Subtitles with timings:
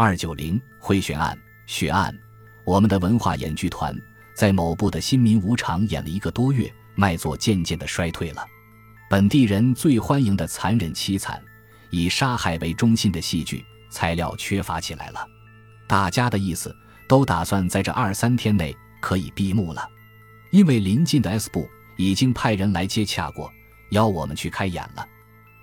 [0.00, 1.36] 二九零贿选案
[1.66, 2.16] 血案，
[2.62, 3.92] 我们的文化演剧团
[4.32, 8.46] 在某部的新民舞场演了一个多月，卖座渐渐的衰退了。
[9.10, 11.42] 本地人最欢迎的残忍凄惨，
[11.90, 15.26] 以杀害为中心的戏剧材料缺乏起来了。
[15.88, 16.72] 大家的意思
[17.08, 19.84] 都打算在这二三天内可以闭幕了，
[20.52, 23.50] 因为临近的 S 部已经派人来接洽过，
[23.90, 25.04] 邀我们去开演了。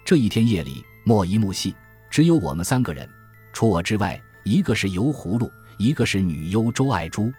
[0.03, 1.73] 这一天夜里，末一幕戏
[2.09, 3.09] 只有我们三个人。
[3.53, 7.33] 除我之外，一个是油葫芦，一个是女优周爱珠。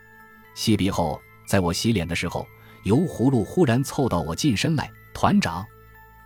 [0.56, 2.44] 戏毕后，在我洗脸的时候，
[2.82, 5.64] 油葫芦忽然凑到我近身来：“团长，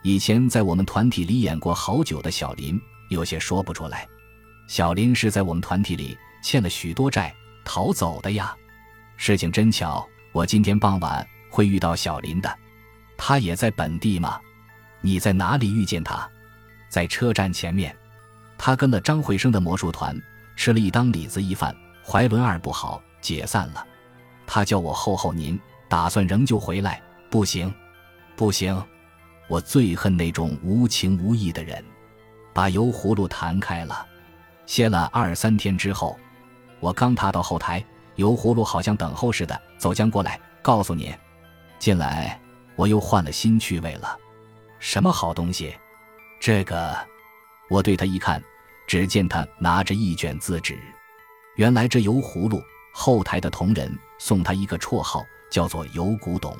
[0.02, 2.80] 以前在我们团体里演过好久的小林，
[3.10, 4.08] 有些说不出来。
[4.68, 8.56] 小林是在我们团体里欠了许多债逃走的呀。
[9.18, 12.58] 事情真巧，我今天傍晚会遇到小林的。
[13.18, 14.40] 他也在本地吗？
[15.02, 16.26] 你在哪里遇见他？
[16.88, 17.94] 在车站前面。”
[18.56, 20.14] 他跟了张慧生的魔术团，
[20.60, 21.74] 吃了一当李子一饭，
[22.04, 23.82] 怀伦二不好，解散了。
[24.46, 27.00] 他叫我候候您，打算仍旧回来。
[27.30, 27.74] 不行，
[28.36, 28.78] 不行，
[29.48, 31.82] 我最恨那种无情无义的人。
[32.52, 34.06] 把油葫芦弹开了，
[34.66, 36.20] 歇了二三天之后，
[36.78, 37.82] 我刚踏到后台，
[38.16, 41.10] 油葫芦好像等候似的走将过来，告诉您，
[41.78, 42.38] 进来，
[42.76, 44.14] 我又换了新趣味了。
[44.78, 45.74] 什么好东西？
[46.38, 46.94] 这个，
[47.70, 48.42] 我对他一看。
[48.90, 50.76] 只见他拿着一卷字纸，
[51.54, 52.60] 原来这油葫芦
[52.92, 56.58] 后台的同仁送他一个绰号，叫做“油古董”。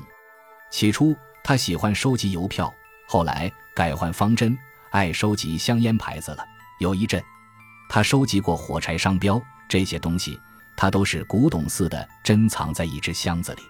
[0.71, 2.73] 起初他喜欢收集邮票，
[3.05, 4.57] 后来改换方针，
[4.91, 6.45] 爱收集香烟牌子了。
[6.79, 7.21] 有一阵，
[7.89, 10.39] 他收集过火柴商标，这些东西
[10.77, 13.61] 他都是古董似的珍藏在一只箱子里。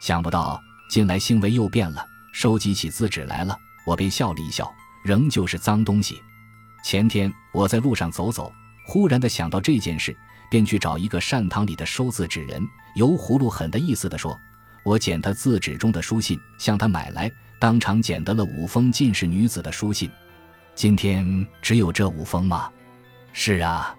[0.00, 3.54] 想不到近来行为又变了，收集起字纸来了。
[3.84, 4.72] 我便笑了一笑，
[5.04, 6.22] 仍旧是脏东西。
[6.82, 8.52] 前天我在路上走走，
[8.86, 10.16] 忽然的想到这件事，
[10.50, 14.38] 便去找一个善堂里的收字纸人，油葫芦很的意思的说
[14.82, 20.10] ：“我捡他字纸中的书信，向他买来，当场捡得了五封进士女子的书信。
[20.74, 22.70] 今天只有这五封吗？
[23.32, 23.94] 是啊，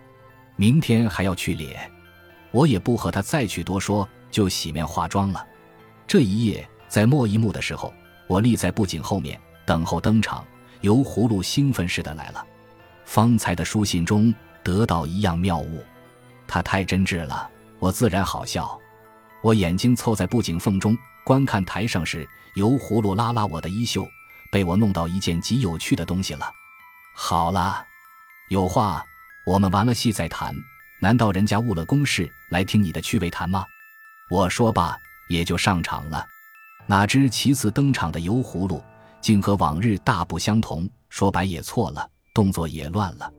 [0.55, 1.89] 明天还要去咧。
[2.51, 5.45] 我也不和他再去多说，就洗面化妆了。
[6.05, 7.93] 这一夜在末一幕的时候，
[8.27, 10.45] 我立在布景后面等候登场，
[10.81, 12.45] 油葫芦兴奋似的来了。”
[13.05, 15.83] 方才的书信中得到一样妙物，
[16.47, 18.79] 它太真挚了，我自然好笑。
[19.41, 20.95] 我眼睛凑在布景缝中
[21.25, 24.07] 观看台上时，油葫芦拉拉我的衣袖，
[24.51, 26.51] 被我弄到一件极有趣的东西了。
[27.15, 27.83] 好了，
[28.49, 29.03] 有话
[29.45, 30.55] 我们完了戏再谈。
[31.01, 33.65] 难道人家误了公事来听你的趣味谈吗？
[34.29, 34.95] 我说罢，
[35.27, 36.23] 也就上场了。
[36.85, 38.83] 哪知其次登场的油葫芦
[39.19, 42.07] 竟和往日大不相同，说白也错了。
[42.33, 43.31] 动作也乱了，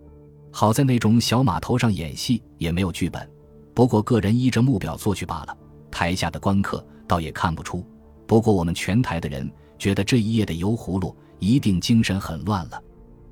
[0.51, 3.29] 好在那种小码头上演戏也没有剧本，
[3.75, 5.57] 不过个人依着目标做去罢了。
[5.91, 7.87] 台下的观客倒也看不出，
[8.27, 12.83] 不过我们全台的人觉得这一夜的油葫芦一定精神很乱了。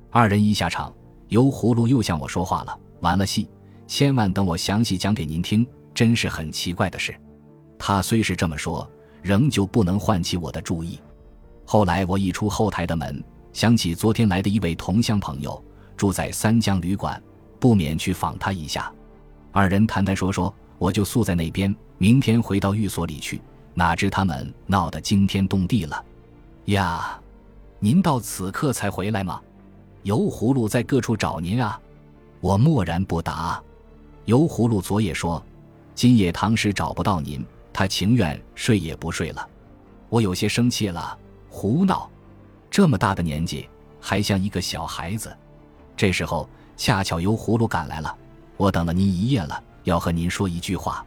[0.09, 0.93] 二人一下场，
[1.27, 3.47] 油葫芦又向我说话了：“完了戏，
[3.87, 7.13] 千万等我详细讲给您听。”真是很奇怪的事。
[7.77, 8.89] 他虽是这么说，
[9.21, 10.97] 仍旧不能唤起我的注意。
[11.65, 13.21] 后来我一出后台的门。
[13.53, 15.61] 想起昨天来的一位同乡朋友，
[15.97, 17.21] 住在三江旅馆，
[17.59, 18.91] 不免去访他一下。
[19.51, 23.41] 二人谈谈说说，我就宿在那边，明天回到寓所里去。
[23.73, 26.05] 哪知他们闹得惊天动地了。
[26.65, 27.19] 呀，
[27.79, 29.41] 您到此刻才回来吗？
[30.03, 31.79] 油葫芦在各处找您啊。
[32.39, 33.61] 我默然不答。
[34.25, 35.43] 油葫芦昨夜说，
[35.93, 39.47] 今夜唐时找不到您，他情愿睡也不睡了。
[40.09, 41.17] 我有些生气了，
[41.49, 42.09] 胡闹。
[42.71, 43.67] 这么大的年纪，
[43.99, 45.35] 还像一个小孩子。
[45.97, 48.15] 这时候恰巧油葫芦赶来了，
[48.55, 51.05] 我等了您一夜了，要和您说一句话。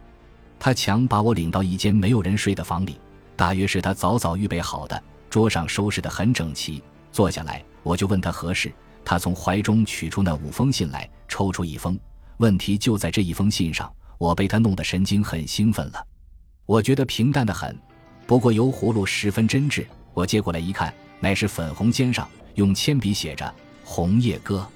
[0.59, 2.99] 他强把我领到一间没有人睡的房里，
[3.35, 6.83] 大约是他早早预备好的，桌上收拾得很整齐。
[7.11, 8.71] 坐下来，我就问他何事。
[9.03, 11.97] 他从怀中取出那五封信来，抽出一封。
[12.37, 16.05] 问题就在这一封信上，我被他弄得神经很兴奋了。
[16.67, 17.75] 我觉得平淡的很，
[18.27, 19.83] 不过油葫芦十分真挚。
[20.13, 20.93] 我接过来一看。
[21.19, 23.53] 乃是粉红笺上用铅笔写着
[23.83, 24.67] “红叶歌”，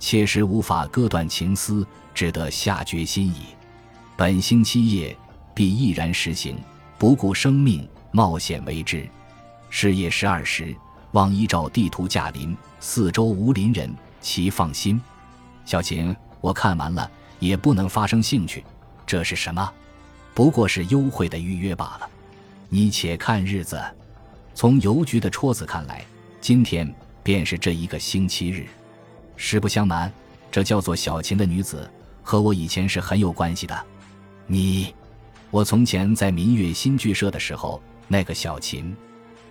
[0.00, 3.46] 切实无法割断情丝，只得下决心矣。
[4.16, 5.16] 本星期夜
[5.54, 6.56] 必毅然实行，
[6.98, 9.08] 不顾生命冒险为之。
[9.70, 10.74] 是夜十二时，
[11.12, 15.00] 望依照地图驾临，四周无邻人，其放心。
[15.64, 18.64] 小琴，我看完了也不能发生兴趣。
[19.06, 19.72] 这是什么？
[20.32, 22.08] 不过是优惠的预约罢了。
[22.68, 23.80] 你且看日子。
[24.54, 26.04] 从邮局的戳子看来，
[26.40, 26.92] 今天
[27.24, 28.66] 便是这一个星期日。
[29.36, 30.10] 实不相瞒，
[30.50, 31.90] 这叫做小琴的女子
[32.22, 33.84] 和我以前是很有关系的。
[34.46, 34.94] 你，
[35.50, 38.94] 我从前在民乐新剧社的时候，那个小琴，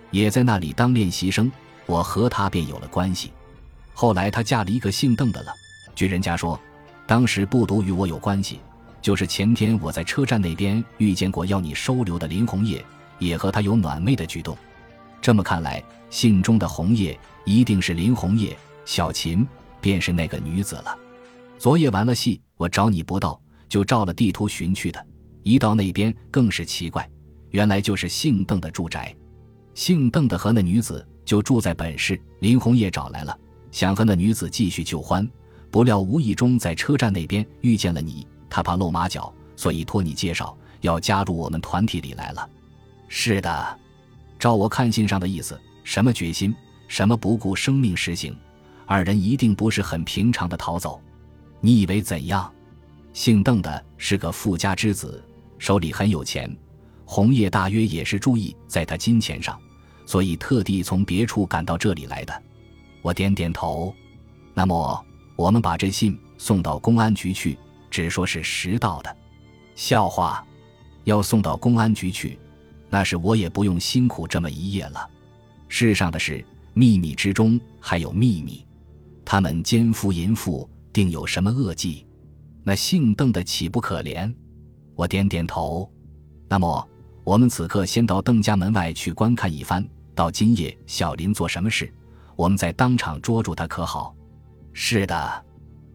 [0.10, 1.52] 也在那里当练习生，
[1.86, 3.34] 我和她便有了关系。
[3.94, 5.54] 后来她嫁了一个姓邓的了，
[5.94, 6.58] 据人家说，
[7.06, 8.62] 当时不独与我有关系，
[9.02, 12.84] 就是前天我在车站那边遇见过要你收留的林红叶，
[13.20, 14.58] 也和她有暖昧的举动。
[15.24, 19.48] 这么看来，信中的红叶一定是林红叶，小琴
[19.80, 20.94] 便是那个女子了。
[21.58, 23.40] 昨夜完了戏，我找你不到，
[23.70, 25.08] 就照了地图寻去的。
[25.42, 27.10] 一到那边，更是奇怪，
[27.52, 29.16] 原来就是姓邓的住宅。
[29.74, 32.20] 姓邓的和那女子就住在本市。
[32.42, 33.34] 林红叶找来了，
[33.72, 35.26] 想和那女子继续旧欢，
[35.72, 42.50] 不料无意中在车站那边遇见了你，他怕露马脚，所以托你介绍，要加入我们团体里来了。
[43.08, 43.80] 是的，
[44.44, 46.54] 照我看信上的意思，什么决心，
[46.90, 48.38] 什么不顾生命实行，
[48.86, 51.02] 二人一定不是很平常的逃走。
[51.62, 52.54] 你以为怎样？
[53.14, 55.24] 姓邓的是个富家之子，
[55.58, 56.54] 手里很有钱。
[57.06, 59.58] 红叶大约也是注意在他金钱上，
[60.06, 62.44] 所以特地从别处赶到这里来的。
[63.02, 63.96] 我点点头。
[64.54, 65.06] 那么，
[65.38, 67.58] 我们把这信送到公安局去，
[67.90, 69.18] 只说是实到的。
[69.74, 70.46] 笑话，
[71.06, 72.38] 要送到公安局去，
[72.94, 75.10] 那是我也不用辛苦这么一夜了。
[75.68, 76.46] 世上的事，
[76.76, 78.64] 秘密之中还有秘密。
[79.26, 80.70] 他们奸夫淫妇。
[80.94, 82.06] 定有什么恶计？
[82.64, 84.32] 那姓邓的岂不可怜？
[84.94, 85.92] 我点点头。
[86.48, 86.88] 那么，
[87.24, 89.84] 我们此刻先到邓家门外去观看一番。
[90.14, 91.92] 到今夜小林做什么事，
[92.36, 94.16] 我们再当场捉住他，可好？
[94.72, 95.46] 是的。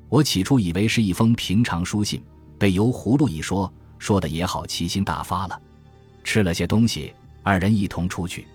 [0.09, 2.21] 我起初以为是一封平常书信，
[2.59, 5.63] 被油葫芦一说，说的也好，奇心大发了。
[6.29, 7.11] 吃了些东西，
[7.43, 8.47] 二人一同出去，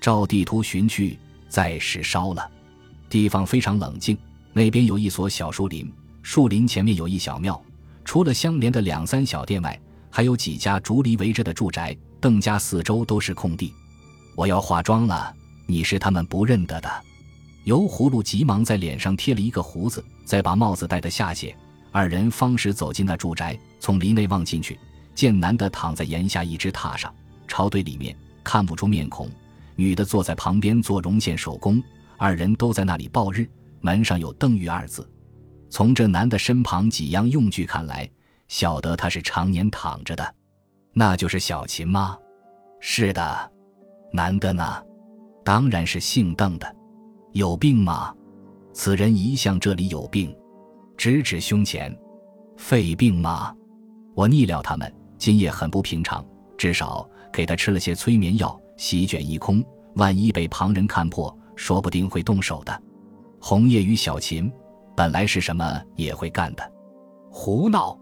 [0.00, 1.18] 照地图寻去，
[1.50, 2.50] 再时烧了。
[3.10, 4.16] 地方非常冷静。
[4.54, 7.62] 那边有一所小树林，树林前面有一小庙，
[8.06, 9.78] 除了相连的两三小店外，
[10.08, 11.94] 还有几家竹篱围着的住宅。
[12.22, 13.70] 邓家四周都是空地。
[14.34, 15.30] 我要化妆了，
[15.66, 16.90] 你是他们不认得的。
[17.64, 21.54] 油葫芦急忙在脸上贴了一个胡子，再把帽子戴得下些。
[21.92, 24.78] 二人方时走进那住宅，从篱内望进去，
[25.20, 27.14] 见男的躺在檐下一只榻上，
[27.46, 29.28] 朝对里面，看不出面孔；
[29.76, 31.78] 女的坐在旁边做绒线手工。
[32.16, 33.46] 二人都在那里报日。
[33.82, 35.06] 门上有“邓玉”二字，
[35.68, 38.10] 从这男的身旁几样用具看来，
[38.48, 40.34] 晓得他是常年躺着的，
[40.94, 42.16] 那就是小琴吗？
[42.80, 43.52] 是的。
[44.14, 44.82] 男的呢？
[45.44, 46.76] 当然是姓邓的。
[47.32, 48.14] 有病吗？
[48.72, 50.34] 此人一向这里有病，
[50.96, 51.94] 直指胸前。
[52.56, 53.54] 肺病吗？
[54.14, 54.90] 我逆料他们
[55.20, 56.24] 今夜很不平常，
[56.56, 59.62] 至少给他吃了些催眠药，席卷一空。
[59.96, 62.82] 万一被旁人看破，说不定会动手的。
[63.38, 64.50] 红叶与小琴，
[64.96, 66.72] 本来是什么也会干的，
[67.30, 67.98] 胡闹！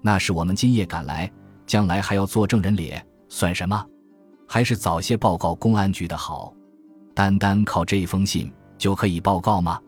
[0.00, 1.30] 那是我们今夜赶来，
[1.66, 3.86] 将来还要做证人咧，算什么？
[4.48, 6.54] 还是早些报告公安局的好。
[7.14, 9.78] 单单靠这封信就可以报告吗？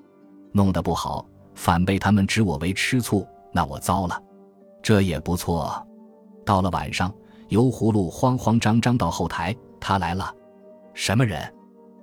[0.53, 4.23] 弄得不好，反被他们指我为吃醋，那我糟了。
[4.83, 5.83] 这也不错。
[6.47, 7.13] 到了晚上，
[7.49, 10.33] 油葫芦慌慌张张到后台，他来了。
[10.95, 11.53] 什么人？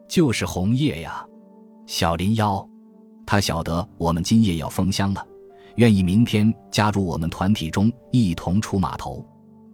[0.07, 1.25] 就是红叶呀，
[1.87, 2.63] 小林妖。
[3.25, 5.25] 他晓得我们今夜要封箱了，
[5.77, 9.25] 愿意明天加入我们团体中一同出码头。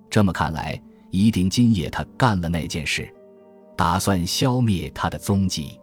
[0.09, 0.79] 这么看来，
[1.09, 3.11] 一定今夜他干了那件事，
[3.75, 5.79] 打算消灭他的踪迹。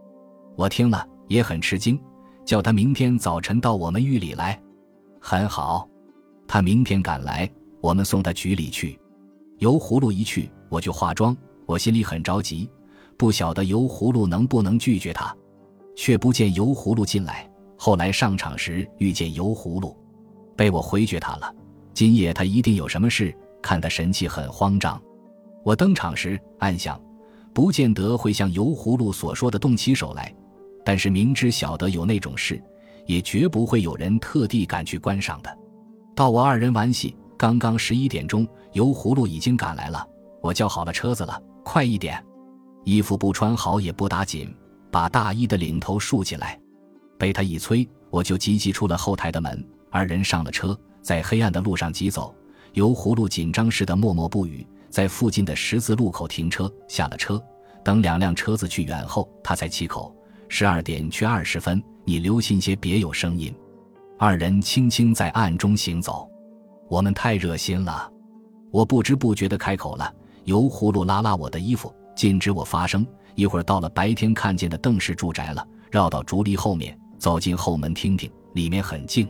[0.54, 2.00] 我听了也很吃惊，
[2.44, 4.58] 叫他明天早晨到我们狱里来。
[5.20, 5.86] 很好，
[6.46, 7.50] 他明天赶来，
[7.86, 8.98] 我们送他局里去。
[9.58, 12.68] 油葫芦一去，我就化妆，我心里很着急，
[13.16, 15.32] 不晓得油葫芦能不能拒绝他，
[15.94, 17.48] 却不见油葫芦进来。
[17.78, 19.96] 后来上场时遇见油葫芦，
[20.56, 21.54] 被我回绝他了。
[21.94, 25.00] 今夜他一定有什么事，看他神气很慌张。
[25.62, 27.00] 我登场时暗想，
[27.54, 30.34] 不见得会像油葫芦所说的动起手来，
[30.84, 32.60] 但是明知晓得有那种事，
[33.06, 35.58] 也绝不会有人特地赶去观赏的。
[36.16, 40.06] 到我二人完戏，刚刚十一点钟，油葫芦已经赶来了。
[40.40, 42.24] 我叫好了车子了，快一点，
[42.84, 44.54] 衣服不穿好也不打紧，
[44.90, 46.58] 把大衣的领头竖起来。
[47.18, 49.66] 被他一催，我就急急出了后台的门。
[49.90, 52.34] 二人上了车，在黑暗的路上疾走。
[52.74, 57.42] 油葫芦紧张似的默默不语，在附近的十字路口停车，下了车，
[57.82, 60.14] 等两辆车子去远后，他才起口
[60.48, 63.54] ：“十二点去二十分，你留心些，别有声音。”
[64.18, 66.30] 二人轻轻在暗中行走。
[66.88, 68.10] 我们太热心了，
[68.70, 70.12] 我不知不觉地开口了。
[70.44, 73.04] 油葫芦拉拉我的衣服，禁止我发声。
[73.34, 76.98] 一会儿到了白天看见的邓氏住宅了，绕到竹篱后面。
[77.18, 79.28] 走进后门，听听，里面很静。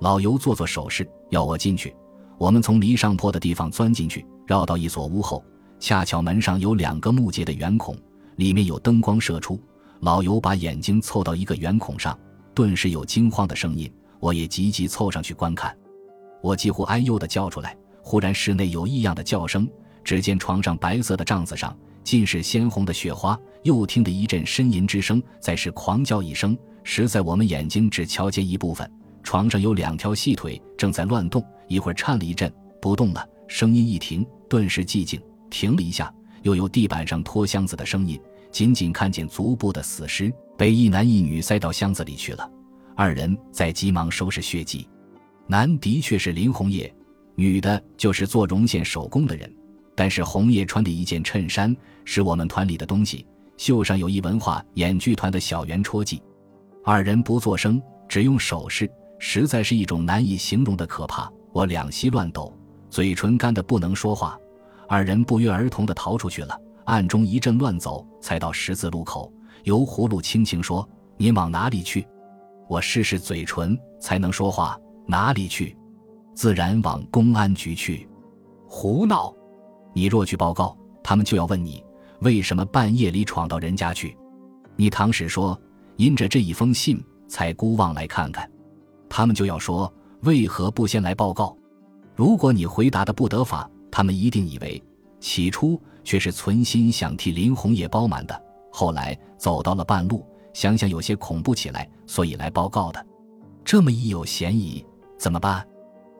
[0.00, 1.94] 老尤做做手势，要我进去。
[2.38, 5.44] 我们从离上坡的地方钻进去，绕到一所屋后，
[5.78, 7.94] 恰巧门上有两个木结的圆孔，
[8.36, 9.60] 里面有灯光射出。
[10.00, 12.18] 老尤把眼睛凑到一个圆孔上，
[12.54, 15.76] 顿时有惊慌的声音，我也急急凑上去观看。
[16.42, 17.76] 我几乎哎呦的叫出来。
[18.02, 19.68] 忽然室内有异样的叫声，
[20.02, 26.56] 只见床上白色的帐子上尽是鲜红的雪花，又听得一阵呻吟之声，再是狂叫一声。
[26.82, 28.90] 实在我们眼睛只瞧见一部分，
[29.22, 35.20] 床上有两条细腿正在乱动，一会儿颤了一阵不动了，声音一停，顿时寂静。
[35.50, 38.18] 停了一下，又有地板上拖箱子的声音，
[38.50, 42.50] 仅仅看见足部的死尸被一男一女塞到箱子里去了。
[42.96, 44.88] 二人在急忙收拾血迹。
[45.50, 46.94] 男的确是林红叶，
[47.34, 49.52] 女的就是做绒线手工的人。
[49.96, 53.26] 但是红叶穿的一件衬衫是我们团里的东西，
[53.56, 56.22] 袖上有一文化演剧团的小圆戳记。
[56.84, 58.88] 二人不作声，只用手势，
[59.18, 61.28] 实在是一种难以形容的可怕。
[61.52, 62.56] 我两膝乱抖，
[62.88, 64.38] 嘴唇干得不能说话。
[64.88, 69.32] 二人不约而同地逃出去了，暗中一阵乱走，才到十字路口。
[69.64, 70.88] 油葫芦轻轻说
[71.18, 72.06] ：“你往哪里去？”
[72.70, 74.78] 我试试嘴唇，才能说话
[75.10, 75.76] ：“哪里去？
[76.34, 78.08] 自然往公安局去。”
[78.66, 79.34] 胡闹！
[79.92, 81.84] 你若去报告，他们就要问你
[82.20, 84.16] 为什么半夜里闯到人家去。
[84.76, 85.60] 你唐使说。
[85.96, 86.98] 因着这一封信，
[87.28, 88.50] 才孤望来看看，
[89.06, 91.54] 他们就要说为何不先来报告？
[92.16, 94.82] 如果你回答的不得法，他们一定以为
[95.20, 100.24] 起初却是存心想替林红叶包瞒的，后来走到了半路，
[100.54, 103.06] 想想有些恐怖起来，所以来报告的。
[103.62, 104.82] 这么一有嫌疑，
[105.20, 105.62] 怎么办？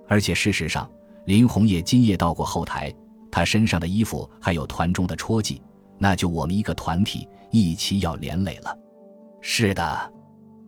[0.07, 0.89] 而且事实上，
[1.25, 2.95] 林红叶今夜到过后台，
[3.31, 5.63] 他身上的衣服还有团中的戳记，
[5.97, 8.77] 那就我们一个团体一起要连累了。
[9.41, 10.13] 是的，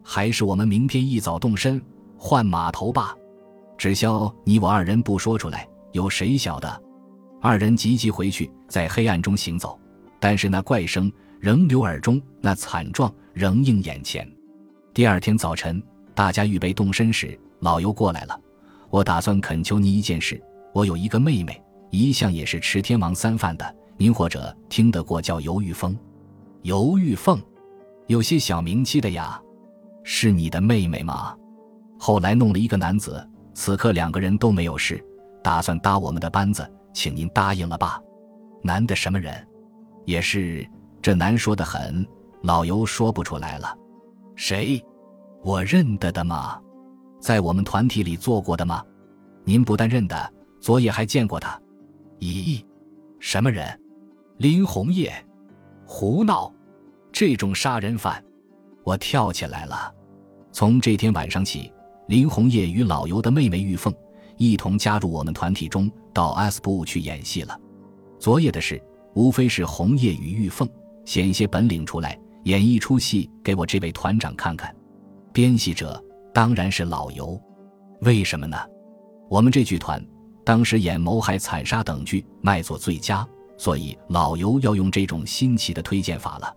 [0.03, 1.81] 还是我们明天一早动身
[2.17, 3.15] 换码头吧。
[3.77, 6.83] 只消你我二人不说出来，有谁晓得？
[7.43, 9.79] 二人急急回去，在黑暗中行走，
[10.19, 14.27] 但是那怪声仍留耳中，那惨状仍映眼前。
[14.95, 15.83] 第二天早晨，
[16.15, 18.39] 大家预备动身时，老尤过来了。
[18.91, 20.41] 我打算恳求您一件事。
[20.75, 25.97] 我有一个妹妹，一向也是吃天王三饭的，您或者听得过叫尤玉凤？
[26.63, 27.41] 尤玉凤。
[28.07, 29.41] 有些小名气的呀，
[30.03, 31.35] 是你的妹妹吗？
[31.99, 35.03] 后来弄了一个男子，此刻两个人都没有事，
[35.43, 38.01] 打算搭我们的班子，请您答应了吧。
[38.63, 39.35] 男的什么人？
[40.05, 40.67] 也是
[41.01, 42.07] 这难说的很，
[42.43, 43.77] 老尤说不出来了。
[44.35, 44.83] 谁？
[45.45, 46.61] 我认得的吗？
[47.23, 48.85] 在我们团体里做过的吗？
[49.45, 51.57] 您不但认得，昨夜还见过他。
[52.19, 52.61] 咦，
[53.21, 53.81] 什么人？
[54.39, 55.15] 林红叶？
[55.87, 56.53] 胡闹！
[57.13, 58.21] 这种杀人犯，
[58.83, 59.95] 我跳起来了。
[60.51, 61.73] 从这天晚上起，
[62.09, 63.95] 林红叶与老尤的妹妹玉凤
[64.37, 67.57] 一同加入我们团体中，到 S 部去演戏了。
[68.19, 68.83] 昨夜的事，
[69.15, 70.69] 无非是红叶与玉凤
[71.05, 74.75] 显些本领出来，演一出戏给我这位团长看看。
[75.33, 76.03] 编戏者
[76.33, 77.41] 当然是老尤。
[78.01, 78.57] 为什么呢？
[79.29, 80.05] 我们这剧团
[80.45, 86.55] 当时演谋害、惨杀等剧卖座最佳，所以老尤要用这种新奇的推荐法了。